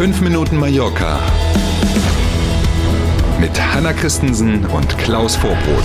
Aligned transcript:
5 0.00 0.22
Minuten 0.22 0.56
Mallorca 0.56 1.20
mit 3.38 3.50
Hanna 3.60 3.92
Christensen 3.92 4.64
und 4.64 4.96
Klaus 4.96 5.36
Vorbrot. 5.36 5.84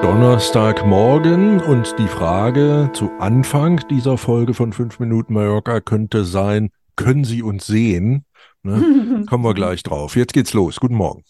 Donnerstagmorgen 0.00 1.60
und 1.60 1.94
die 1.98 2.08
Frage 2.08 2.88
zu 2.94 3.10
Anfang 3.18 3.86
dieser 3.90 4.16
Folge 4.16 4.54
von 4.54 4.72
5 4.72 5.00
Minuten 5.00 5.34
Mallorca 5.34 5.82
könnte 5.82 6.24
sein, 6.24 6.70
können 6.96 7.24
Sie 7.24 7.42
uns 7.42 7.66
sehen? 7.66 8.24
Ne? 8.62 9.24
Kommen 9.28 9.44
wir 9.44 9.52
gleich 9.52 9.82
drauf. 9.82 10.16
Jetzt 10.16 10.32
geht's 10.32 10.54
los. 10.54 10.80
Guten 10.80 10.94
Morgen. 10.94 11.24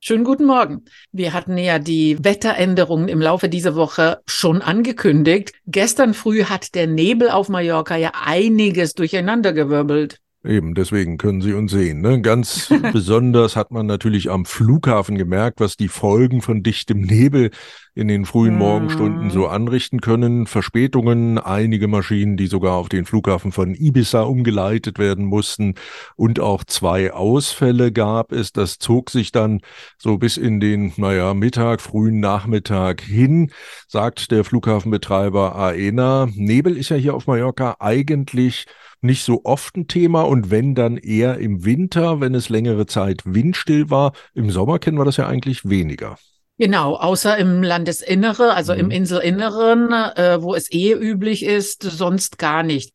Schönen 0.00 0.22
guten 0.22 0.44
Morgen. 0.44 0.84
Wir 1.10 1.32
hatten 1.32 1.58
ja 1.58 1.80
die 1.80 2.16
Wetteränderungen 2.22 3.08
im 3.08 3.20
Laufe 3.20 3.48
dieser 3.48 3.74
Woche 3.74 4.20
schon 4.28 4.62
angekündigt. 4.62 5.52
Gestern 5.66 6.14
früh 6.14 6.44
hat 6.44 6.76
der 6.76 6.86
Nebel 6.86 7.30
auf 7.30 7.48
Mallorca 7.48 7.96
ja 7.96 8.12
einiges 8.14 8.94
durcheinandergewirbelt. 8.94 10.20
Eben, 10.44 10.76
deswegen 10.76 11.18
können 11.18 11.40
Sie 11.40 11.52
uns 11.52 11.72
sehen. 11.72 12.00
Ne? 12.00 12.22
Ganz 12.22 12.72
besonders 12.92 13.56
hat 13.56 13.72
man 13.72 13.86
natürlich 13.86 14.30
am 14.30 14.44
Flughafen 14.44 15.18
gemerkt, 15.18 15.58
was 15.58 15.76
die 15.76 15.88
Folgen 15.88 16.42
von 16.42 16.62
dichtem 16.62 17.00
Nebel 17.00 17.50
in 17.98 18.06
den 18.06 18.26
frühen 18.26 18.54
mhm. 18.54 18.60
Morgenstunden 18.60 19.30
so 19.30 19.48
anrichten 19.48 20.00
können. 20.00 20.46
Verspätungen, 20.46 21.36
einige 21.36 21.88
Maschinen, 21.88 22.36
die 22.36 22.46
sogar 22.46 22.74
auf 22.74 22.88
den 22.88 23.04
Flughafen 23.04 23.50
von 23.50 23.74
Ibiza 23.74 24.22
umgeleitet 24.22 25.00
werden 25.00 25.24
mussten 25.24 25.74
und 26.14 26.38
auch 26.38 26.62
zwei 26.62 27.12
Ausfälle 27.12 27.90
gab 27.90 28.30
es. 28.30 28.52
Das 28.52 28.78
zog 28.78 29.10
sich 29.10 29.32
dann 29.32 29.62
so 29.98 30.16
bis 30.16 30.36
in 30.36 30.60
den, 30.60 30.92
naja, 30.96 31.34
Mittag, 31.34 31.80
frühen 31.80 32.20
Nachmittag 32.20 33.00
hin, 33.00 33.50
sagt 33.88 34.30
der 34.30 34.44
Flughafenbetreiber 34.44 35.56
AENA. 35.56 36.28
Nebel 36.32 36.76
ist 36.76 36.90
ja 36.90 36.96
hier 36.96 37.14
auf 37.14 37.26
Mallorca 37.26 37.76
eigentlich 37.80 38.66
nicht 39.00 39.24
so 39.24 39.40
oft 39.42 39.76
ein 39.76 39.88
Thema 39.88 40.22
und 40.22 40.52
wenn 40.52 40.76
dann 40.76 40.96
eher 40.96 41.38
im 41.38 41.64
Winter, 41.64 42.20
wenn 42.20 42.34
es 42.36 42.48
längere 42.48 42.86
Zeit 42.86 43.22
windstill 43.24 43.90
war. 43.90 44.12
Im 44.34 44.50
Sommer 44.50 44.78
kennen 44.78 44.98
wir 44.98 45.04
das 45.04 45.16
ja 45.16 45.26
eigentlich 45.26 45.68
weniger. 45.68 46.16
Genau, 46.58 46.96
außer 46.96 47.38
im 47.38 47.62
Landesinnere, 47.62 48.52
also 48.52 48.74
mhm. 48.74 48.80
im 48.80 48.90
Inselinneren, 48.90 49.92
äh, 49.92 50.42
wo 50.42 50.54
es 50.54 50.70
eh 50.72 50.92
üblich 50.92 51.44
ist, 51.44 51.82
sonst 51.82 52.38
gar 52.38 52.62
nicht. 52.64 52.92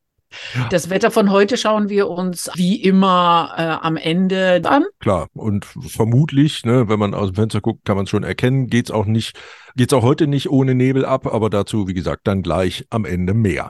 Ja. 0.56 0.67
Das 0.69 0.89
Wetter 0.89 1.11
von 1.11 1.31
heute 1.31 1.58
schauen 1.58 1.89
wir 1.89 2.09
uns 2.09 2.50
wie 2.56 2.81
immer 2.81 3.53
äh, 3.56 3.61
am 3.86 3.97
Ende 3.97 4.61
an. 4.66 4.84
Klar, 5.00 5.28
und 5.34 5.66
vermutlich, 5.66 6.66
ne, 6.66 6.89
wenn 6.89 7.00
man 7.00 7.14
aus 7.14 7.30
dem 7.30 7.36
Fenster 7.36 7.61
guckt, 7.61 7.86
kann 7.86 7.95
man 7.95 8.06
es 8.06 8.09
schon 8.09 8.23
erkennen, 8.23 8.67
geht's 8.67 8.91
auch 8.91 9.06
nicht, 9.06 9.39
geht's 9.75 9.94
auch 9.94 10.03
heute 10.03 10.28
nicht 10.28 10.50
ohne 10.50 10.75
Nebel 10.75 11.06
ab, 11.06 11.28
aber 11.28 11.50
dazu, 11.50 11.88
wie 11.88 11.94
gesagt, 11.94 12.28
dann 12.28 12.41
gleich 12.41 12.86
am 12.89 13.06
Ende 13.06 13.34
mehr. 13.34 13.69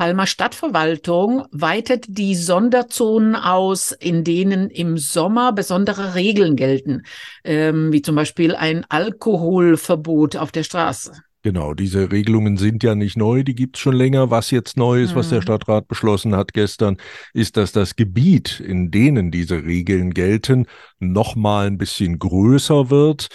Palmer 0.00 0.26
Stadtverwaltung 0.26 1.44
weitet 1.50 2.06
die 2.08 2.34
Sonderzonen 2.34 3.36
aus, 3.36 3.92
in 3.92 4.24
denen 4.24 4.70
im 4.70 4.96
Sommer 4.96 5.52
besondere 5.52 6.14
Regeln 6.14 6.56
gelten, 6.56 7.02
ähm, 7.44 7.92
wie 7.92 8.00
zum 8.00 8.14
Beispiel 8.14 8.54
ein 8.54 8.86
Alkoholverbot 8.88 10.36
auf 10.36 10.52
der 10.52 10.62
Straße. 10.62 11.12
Genau, 11.42 11.74
diese 11.74 12.10
Regelungen 12.12 12.56
sind 12.56 12.82
ja 12.82 12.94
nicht 12.94 13.18
neu, 13.18 13.42
die 13.44 13.54
gibt 13.54 13.76
es 13.76 13.82
schon 13.82 13.94
länger. 13.94 14.30
Was 14.30 14.50
jetzt 14.50 14.78
neu 14.78 15.02
ist, 15.02 15.12
mhm. 15.12 15.16
was 15.16 15.28
der 15.28 15.40
mhm. 15.40 15.42
Stadtrat 15.42 15.86
beschlossen 15.86 16.34
hat 16.34 16.54
gestern, 16.54 16.96
ist, 17.34 17.58
dass 17.58 17.72
das 17.72 17.94
Gebiet, 17.94 18.58
in 18.58 18.90
denen 18.90 19.30
diese 19.30 19.64
Regeln 19.64 20.14
gelten, 20.14 20.64
noch 20.98 21.36
mal 21.36 21.66
ein 21.66 21.76
bisschen 21.76 22.18
größer 22.18 22.88
wird 22.88 23.28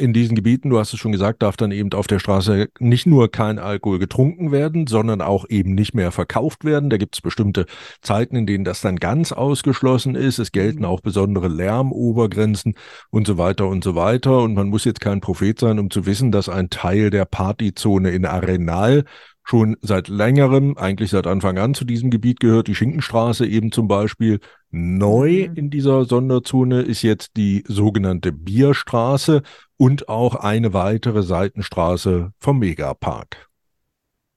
in 0.00 0.12
diesen 0.12 0.34
Gebieten, 0.34 0.70
du 0.70 0.78
hast 0.78 0.92
es 0.92 0.98
schon 0.98 1.12
gesagt, 1.12 1.42
darf 1.42 1.56
dann 1.56 1.70
eben 1.70 1.92
auf 1.92 2.06
der 2.06 2.18
Straße 2.18 2.68
nicht 2.78 3.06
nur 3.06 3.30
kein 3.30 3.58
Alkohol 3.58 3.98
getrunken 3.98 4.50
werden, 4.50 4.86
sondern 4.86 5.20
auch 5.20 5.44
eben 5.48 5.74
nicht 5.74 5.94
mehr 5.94 6.10
verkauft 6.10 6.64
werden. 6.64 6.90
Da 6.90 6.96
gibt 6.96 7.14
es 7.14 7.20
bestimmte 7.20 7.66
Zeiten, 8.00 8.34
in 8.36 8.46
denen 8.46 8.64
das 8.64 8.80
dann 8.80 8.96
ganz 8.96 9.32
ausgeschlossen 9.32 10.14
ist. 10.14 10.38
Es 10.38 10.52
gelten 10.52 10.80
mhm. 10.80 10.86
auch 10.86 11.00
besondere 11.00 11.48
Lärmobergrenzen 11.48 12.74
und 13.10 13.26
so 13.26 13.38
weiter 13.38 13.68
und 13.68 13.84
so 13.84 13.94
weiter. 13.94 14.42
Und 14.42 14.54
man 14.54 14.68
muss 14.68 14.84
jetzt 14.84 15.00
kein 15.00 15.20
Prophet 15.20 15.60
sein, 15.60 15.78
um 15.78 15.90
zu 15.90 16.06
wissen, 16.06 16.32
dass 16.32 16.48
ein 16.48 16.70
Teil 16.70 17.10
der 17.10 17.26
Partyzone 17.26 18.10
in 18.10 18.24
Arenal 18.24 19.04
schon 19.44 19.76
seit 19.82 20.08
längerem, 20.08 20.76
eigentlich 20.76 21.10
seit 21.10 21.26
Anfang 21.26 21.58
an 21.58 21.74
zu 21.74 21.84
diesem 21.84 22.10
Gebiet 22.10 22.40
gehört, 22.40 22.68
die 22.68 22.74
Schinkenstraße 22.74 23.46
eben 23.46 23.72
zum 23.72 23.88
Beispiel. 23.88 24.40
Neu 24.70 25.48
mhm. 25.48 25.56
in 25.56 25.70
dieser 25.70 26.04
Sonderzone 26.04 26.82
ist 26.82 27.02
jetzt 27.02 27.36
die 27.36 27.64
sogenannte 27.66 28.32
Bierstraße 28.32 29.42
und 29.76 30.08
auch 30.08 30.36
eine 30.36 30.72
weitere 30.72 31.22
Seitenstraße 31.22 32.32
vom 32.38 32.60
Megapark. 32.60 33.49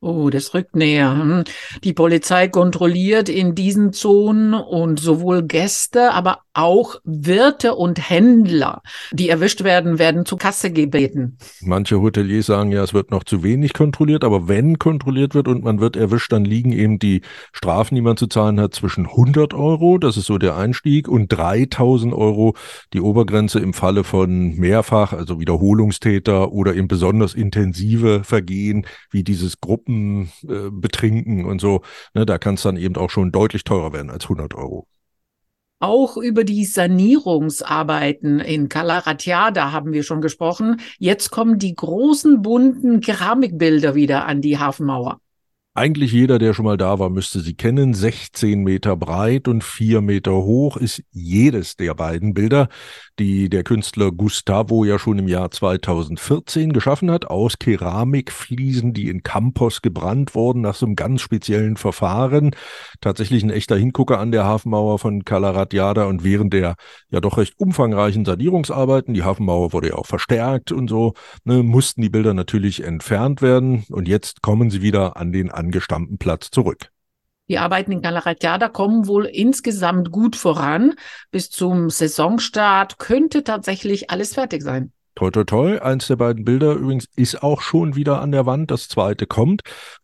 Oh, 0.03 0.29
das 0.29 0.53
rückt 0.53 0.75
näher. 0.75 1.11
Hm. 1.11 1.43
Die 1.85 1.93
Polizei 1.93 2.49
kontrolliert 2.49 3.29
in 3.29 3.55
diesen 3.55 3.93
Zonen 3.93 4.53
und 4.53 4.99
sowohl 4.99 5.43
Gäste, 5.43 6.11
aber 6.11 6.39
auch 6.53 6.97
Wirte 7.05 7.75
und 7.75 8.09
Händler, 8.09 8.81
die 9.13 9.29
erwischt 9.29 9.63
werden, 9.63 9.99
werden 9.99 10.25
zur 10.25 10.37
Kasse 10.37 10.71
gebeten. 10.71 11.37
Manche 11.61 12.01
Hoteliers 12.01 12.47
sagen 12.47 12.71
ja, 12.71 12.83
es 12.83 12.93
wird 12.93 13.11
noch 13.11 13.23
zu 13.23 13.43
wenig 13.43 13.73
kontrolliert, 13.73 14.25
aber 14.25 14.49
wenn 14.49 14.77
kontrolliert 14.77 15.35
wird 15.35 15.47
und 15.47 15.63
man 15.63 15.79
wird 15.79 15.95
erwischt, 15.95 16.33
dann 16.33 16.43
liegen 16.43 16.73
eben 16.73 16.99
die 16.99 17.21
Strafen, 17.53 17.95
die 17.95 18.01
man 18.01 18.17
zu 18.17 18.27
zahlen 18.27 18.59
hat, 18.59 18.75
zwischen 18.75 19.05
100 19.05 19.53
Euro, 19.53 19.97
das 19.97 20.17
ist 20.17 20.25
so 20.25 20.37
der 20.37 20.57
Einstieg, 20.57 21.07
und 21.07 21.29
3000 21.29 22.13
Euro 22.13 22.55
die 22.91 22.99
Obergrenze 22.99 23.59
im 23.59 23.73
Falle 23.73 24.03
von 24.03 24.55
mehrfach, 24.55 25.13
also 25.13 25.39
Wiederholungstäter 25.39 26.51
oder 26.51 26.75
eben 26.75 26.89
besonders 26.89 27.33
intensive 27.33 28.25
Vergehen 28.25 28.85
wie 29.09 29.23
dieses 29.23 29.61
Gruppenbetrinken 29.93 31.39
äh, 31.39 31.47
und 31.47 31.61
so. 31.61 31.81
Ne, 32.13 32.25
da 32.25 32.37
kann 32.37 32.55
es 32.55 32.63
dann 32.63 32.77
eben 32.77 32.95
auch 32.95 33.09
schon 33.09 33.31
deutlich 33.31 33.63
teurer 33.63 33.93
werden 33.93 34.09
als 34.09 34.25
100 34.25 34.53
Euro. 34.55 34.87
Auch 35.79 36.15
über 36.15 36.45
die 36.45 36.63
Sanierungsarbeiten 36.63 38.39
in 38.39 38.69
Calaratiada 38.69 39.73
haben 39.73 39.91
wir 39.91 40.03
schon 40.03 40.21
gesprochen. 40.21 40.79
Jetzt 40.97 41.29
kommen 41.29 41.59
die 41.59 41.75
großen 41.75 42.41
bunten 42.41 43.01
Keramikbilder 43.01 43.93
wieder 43.93 44.25
an 44.25 44.41
die 44.41 44.57
Hafenmauer. 44.57 45.19
Eigentlich 45.75 46.11
jeder, 46.11 46.37
der 46.37 46.53
schon 46.53 46.65
mal 46.65 46.77
da 46.77 46.99
war, 46.99 47.09
müsste 47.09 47.39
sie 47.39 47.55
kennen. 47.55 47.95
16 47.95 48.61
Meter 48.61 48.95
breit 48.95 49.47
und 49.47 49.63
4 49.63 50.01
Meter 50.01 50.33
hoch 50.33 50.77
ist 50.77 51.01
jedes 51.09 51.77
der 51.77 51.95
beiden 51.95 52.35
Bilder, 52.35 52.69
die 53.17 53.49
der 53.49 53.63
Künstler 53.63 54.11
Gustavo 54.11 54.85
ja 54.85 54.99
schon 54.99 55.17
im 55.17 55.27
Jahr 55.27 55.49
2014 55.49 56.73
geschaffen 56.73 57.09
hat, 57.09 57.25
aus 57.25 57.57
Keramikfliesen, 57.57 58.93
die 58.93 59.09
in 59.09 59.23
Campos 59.23 59.81
gebrannt 59.81 60.35
wurden, 60.35 60.61
nach 60.61 60.75
so 60.75 60.85
einem 60.85 60.95
ganz 60.95 61.21
speziellen 61.21 61.75
Verfahren. 61.75 62.55
Tatsächlich 63.01 63.41
ein 63.41 63.49
echter 63.49 63.75
Hingucker 63.75 64.19
an 64.19 64.31
der 64.31 64.43
Hafenmauer 64.43 64.99
von 64.99 65.25
Calaratiada 65.25 66.05
und 66.05 66.23
während 66.23 66.53
der 66.53 66.75
ja 67.09 67.19
doch 67.19 67.39
recht 67.39 67.55
umfangreichen 67.57 68.25
Sanierungsarbeiten, 68.25 69.15
die 69.15 69.23
Hafenmauer 69.23 69.73
wurde 69.73 69.89
ja 69.89 69.95
auch 69.95 70.05
verstärkt 70.05 70.71
und 70.71 70.87
so, 70.87 71.13
ne, 71.45 71.63
mussten 71.63 72.03
die 72.03 72.09
Bilder 72.09 72.35
natürlich 72.35 72.83
entfernt 72.83 73.41
werden 73.41 73.85
und 73.89 74.07
jetzt 74.07 74.43
kommen 74.43 74.69
sie 74.69 74.83
wieder 74.83 75.17
an 75.17 75.31
den 75.31 75.49
angestammten 75.63 76.17
Platz 76.17 76.51
zurück. 76.51 76.89
Die 77.49 77.57
Arbeiten 77.57 77.91
in 77.91 78.01
Calaratiada 78.01 78.69
kommen 78.69 79.07
wohl 79.07 79.25
insgesamt 79.25 80.11
gut 80.11 80.35
voran. 80.35 80.93
Bis 81.31 81.49
zum 81.49 81.89
Saisonstart 81.89 82.99
könnte 82.99 83.43
tatsächlich 83.43 84.09
alles 84.09 84.33
fertig 84.33 84.63
sein. 84.63 84.93
Toi, 85.15 85.29
toi, 85.29 85.43
toi. 85.43 85.79
Eins 85.79 86.07
der 86.07 86.15
beiden 86.15 86.45
Bilder 86.45 86.73
übrigens 86.73 87.05
ist 87.15 87.43
auch 87.43 87.61
schon 87.61 87.95
wieder 87.95 88.21
an 88.21 88.31
der 88.31 88.45
Wand. 88.45 88.71
Das 88.71 88.87
zweite 88.87 89.27
kommt. 89.27 89.61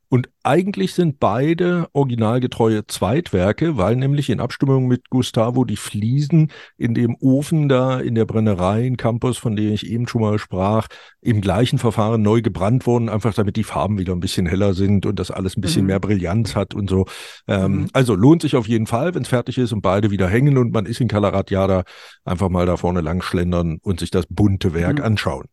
Und 0.09 0.28
eigentlich 0.42 0.96
sind 0.96 1.20
beide 1.20 1.88
originalgetreue 1.94 2.88
Zweitwerke, 2.88 3.78
weil 3.78 3.96
nämlich 3.96 4.31
in 4.31 4.40
Abstimmung 4.40 4.88
mit 4.88 5.12
Gustavo 5.12 5.66
die 5.66 5.75
Fliesen 5.75 6.52
in 6.78 6.96
dem 6.96 7.16
Ofen 7.20 7.70
da 7.70 8.00
in 8.00 8.16
der 8.16 8.25
Brennerei 8.25 8.88
in 8.88 8.97
Campus, 8.97 9.38
von 9.38 9.56
der 9.56 9.72
ich 9.72 9.86
eben 9.86 10.08
schon 10.08 10.22
mal 10.22 10.40
sprach, 10.40 10.88
im 11.22 11.42
gleichen 11.42 11.78
Verfahren 11.78 12.24
neu 12.24 12.42
gebrannt 12.42 12.88
wurden, 12.88 13.08
einfach 13.08 13.35
damit 13.35 13.56
die 13.56 13.64
Farben 13.64 14.00
wieder 14.00 14.14
ein 14.14 14.20
bisschen 14.20 14.47
heller 14.47 14.73
sind 14.73 15.06
und 15.06 15.20
das 15.20 15.29
alles 15.29 15.56
ein 15.56 15.61
bisschen 15.61 15.84
mhm. 15.84 15.88
mehr 15.88 16.00
Brillanz 16.00 16.55
hat 16.55 16.73
und 16.73 16.90
so. 16.90 17.05
Ähm, 17.47 17.72
mhm. 17.72 17.88
Also 17.94 18.16
lohnt 18.16 18.41
sich 18.41 18.55
auf 18.55 18.67
jeden 18.67 18.88
Fall, 18.88 19.14
wenn 19.14 19.22
es 19.22 19.29
fertig 19.29 19.59
ist 19.59 19.73
und 19.73 19.82
beide 19.82 20.09
wieder 20.09 20.28
hängen 20.28 20.58
und 20.58 20.73
man 20.73 20.88
ist 20.88 21.02
in 21.02 21.08
Calaratiada, 21.08 21.84
einfach 22.26 22.50
mal 22.50 22.66
da 22.66 22.78
vorne 22.78 23.02
lang 23.02 23.22
schlendern 23.22 23.78
und 23.84 24.00
sich 24.00 24.09
das 24.09 24.26
bunte 24.28 24.73
Werk 24.73 24.97
mhm. 24.97 25.05
anschauen. 25.05 25.46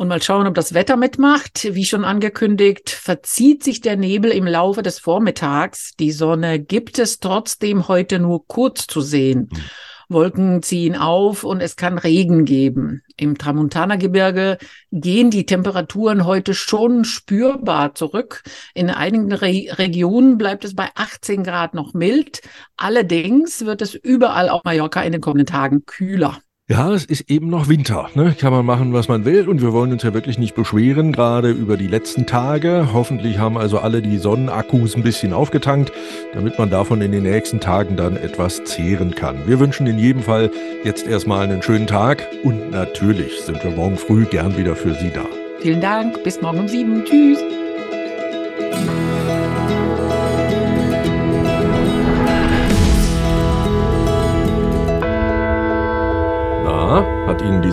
Und 0.00 0.08
mal 0.08 0.22
schauen, 0.22 0.46
ob 0.46 0.54
das 0.54 0.72
Wetter 0.72 0.96
mitmacht. 0.96 1.74
Wie 1.74 1.84
schon 1.84 2.06
angekündigt, 2.06 2.88
verzieht 2.88 3.62
sich 3.62 3.82
der 3.82 3.98
Nebel 3.98 4.30
im 4.30 4.46
Laufe 4.46 4.80
des 4.80 4.98
Vormittags. 4.98 5.92
Die 6.00 6.10
Sonne 6.10 6.58
gibt 6.58 6.98
es 6.98 7.20
trotzdem 7.20 7.86
heute 7.86 8.18
nur 8.18 8.46
kurz 8.46 8.86
zu 8.86 9.02
sehen. 9.02 9.50
Mhm. 9.52 9.60
Wolken 10.08 10.62
ziehen 10.62 10.96
auf 10.96 11.44
und 11.44 11.60
es 11.60 11.76
kann 11.76 11.98
Regen 11.98 12.46
geben. 12.46 13.02
Im 13.18 13.36
Tramontana-Gebirge 13.36 14.56
gehen 14.90 15.30
die 15.30 15.44
Temperaturen 15.44 16.24
heute 16.24 16.54
schon 16.54 17.04
spürbar 17.04 17.94
zurück. 17.94 18.42
In 18.72 18.88
einigen 18.88 19.30
Re 19.34 19.66
Regionen 19.76 20.38
bleibt 20.38 20.64
es 20.64 20.74
bei 20.74 20.88
18 20.94 21.44
Grad 21.44 21.74
noch 21.74 21.92
mild. 21.92 22.40
Allerdings 22.78 23.66
wird 23.66 23.82
es 23.82 23.94
überall 23.94 24.48
auf 24.48 24.64
Mallorca 24.64 25.02
in 25.02 25.12
den 25.12 25.20
kommenden 25.20 25.46
Tagen 25.46 25.84
kühler. 25.84 26.38
Ja, 26.70 26.94
es 26.94 27.04
ist 27.04 27.28
eben 27.28 27.48
noch 27.48 27.68
Winter. 27.68 28.10
Ne? 28.14 28.32
Kann 28.38 28.52
man 28.52 28.64
machen, 28.64 28.92
was 28.92 29.08
man 29.08 29.24
will. 29.24 29.48
Und 29.48 29.60
wir 29.60 29.72
wollen 29.72 29.90
uns 29.90 30.04
ja 30.04 30.14
wirklich 30.14 30.38
nicht 30.38 30.54
beschweren, 30.54 31.10
gerade 31.10 31.50
über 31.50 31.76
die 31.76 31.88
letzten 31.88 32.26
Tage. 32.26 32.90
Hoffentlich 32.92 33.38
haben 33.38 33.58
also 33.58 33.80
alle 33.80 34.00
die 34.00 34.18
Sonnenakkus 34.18 34.94
ein 34.94 35.02
bisschen 35.02 35.32
aufgetankt, 35.32 35.90
damit 36.32 36.60
man 36.60 36.70
davon 36.70 37.02
in 37.02 37.10
den 37.10 37.24
nächsten 37.24 37.58
Tagen 37.58 37.96
dann 37.96 38.16
etwas 38.16 38.62
zehren 38.62 39.16
kann. 39.16 39.48
Wir 39.48 39.58
wünschen 39.58 39.88
in 39.88 39.98
jedem 39.98 40.22
Fall 40.22 40.52
jetzt 40.84 41.08
erstmal 41.08 41.42
einen 41.42 41.60
schönen 41.60 41.88
Tag. 41.88 42.24
Und 42.44 42.70
natürlich 42.70 43.40
sind 43.40 43.64
wir 43.64 43.72
morgen 43.72 43.96
früh 43.96 44.24
gern 44.24 44.56
wieder 44.56 44.76
für 44.76 44.94
Sie 44.94 45.10
da. 45.12 45.26
Vielen 45.58 45.80
Dank. 45.80 46.22
Bis 46.22 46.40
morgen 46.40 46.60
um 46.60 46.68
sieben. 46.68 47.04
Tschüss. 47.04 47.40